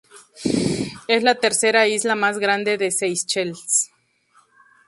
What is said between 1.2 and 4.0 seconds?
la tercera isla más grande de Seychelles.